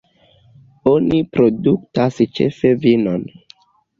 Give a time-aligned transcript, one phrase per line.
[0.91, 3.29] Oni produktas ĉefe vinon.